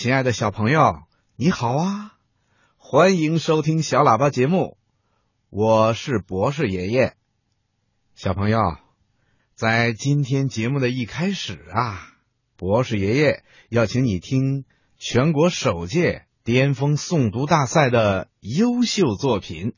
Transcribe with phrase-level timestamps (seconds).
[0.00, 1.02] 亲爱的小朋友，
[1.36, 2.14] 你好啊！
[2.78, 4.78] 欢迎收听小喇叭节目，
[5.50, 7.12] 我是博士爷爷。
[8.14, 8.78] 小朋友，
[9.54, 12.14] 在今天节目的一开始啊，
[12.56, 14.64] 博士爷爷要请你听
[14.96, 19.74] 全国首届巅峰诵读大赛的优秀作品。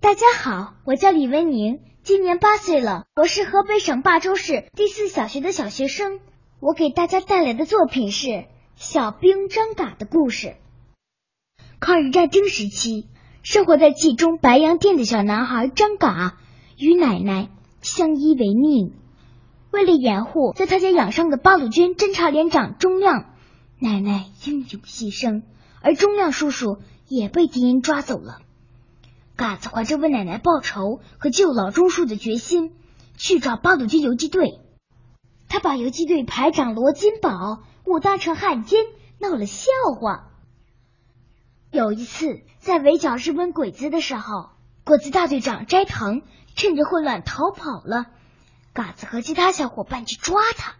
[0.00, 6.20] 大家好，我叫李文宁，今年八岁了，我是河北省霸州市第四小学的小学生。
[6.60, 8.26] 我给大家带来的作品是
[8.80, 10.46] 《小兵张嘎的故事》。
[11.80, 13.08] 抗日战争时期，
[13.42, 16.38] 生活在冀中白洋淀的小男孩张嘎
[16.78, 17.50] 与奶奶
[17.82, 18.94] 相依为命。
[19.70, 23.34] 为了掩护在他家养伤的八路军侦察连长钟亮，
[23.78, 25.42] 奶奶英勇牺牲，
[25.82, 28.38] 而钟亮叔叔也被敌人抓走了。
[29.36, 32.72] 嘎子怀着为奶奶报仇和救老钟叔的决心，
[33.18, 34.58] 去找八路军游击队。
[35.60, 38.86] 把游击队排长罗金宝误当成汉奸，
[39.18, 40.28] 闹了笑话。
[41.70, 44.50] 有一次，在围剿日本鬼子的时候，
[44.84, 46.22] 鬼子大队长斋藤
[46.56, 48.06] 趁着混乱逃跑了。
[48.72, 50.74] 嘎子和其他小伙伴去抓他。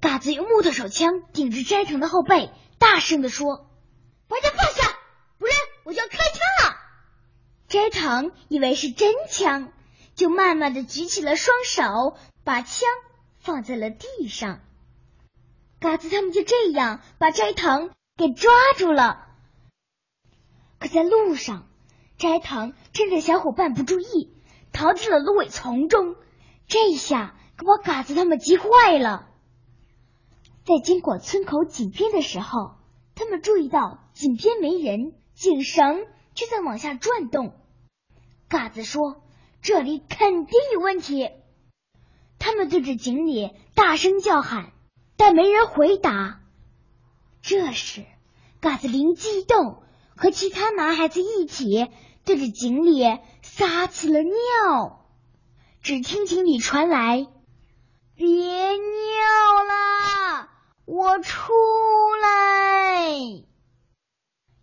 [0.00, 3.68] 嘎子用木头手枪顶着斋藤的后背，大声的说
[4.28, 4.96] ：“把他放下，
[5.38, 5.54] 不然
[5.84, 6.76] 我就要开枪了。”
[7.68, 9.72] 斋藤以为是真枪，
[10.14, 12.88] 就慢慢的举起了双手，把枪。
[13.42, 14.60] 放在了地上，
[15.80, 19.26] 嘎子他们就这样把斋藤给抓住了。
[20.78, 21.66] 可在路上，
[22.18, 24.32] 斋藤趁着小伙伴不注意，
[24.72, 26.14] 逃进了芦苇丛中。
[26.68, 29.28] 这下可把嘎子他们急坏了。
[30.64, 32.76] 在经过村口井边的时候，
[33.16, 37.60] 他们注意到井边没人，井绳却在往下转动。
[38.48, 39.20] 嘎子说
[39.62, 41.28] ：“这里肯定有问题。”
[42.44, 44.72] 他们对着井里大声叫喊，
[45.16, 46.40] 但没人回答。
[47.40, 48.04] 这时，
[48.60, 49.80] 嘎子灵机一动，
[50.16, 51.88] 和其他男孩子一起
[52.24, 53.04] 对着井里
[53.42, 55.06] 撒起了尿。
[55.82, 57.28] 只听井里传来
[58.16, 60.48] ：“别尿了，
[60.84, 61.52] 我出
[62.22, 63.44] 来！”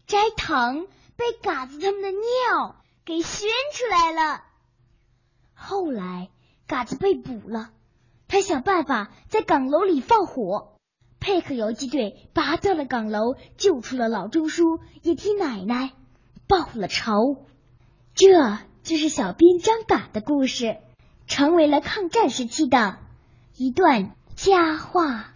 [0.05, 0.85] 斋藤
[1.15, 2.75] 被嘎子他们的尿
[3.05, 4.43] 给熏出来了。
[5.53, 6.29] 后来。
[6.69, 7.71] 嘎子被捕了，
[8.27, 10.77] 他想办法在岗楼里放火，
[11.19, 15.93] 配合游击队拔掉了岗楼，救出了老钟叔，也替奶奶
[16.47, 17.47] 报了仇。
[18.13, 20.77] 这就是小兵张嘎的故事，
[21.25, 22.99] 成为了抗战时期的
[23.57, 25.33] 一段佳话。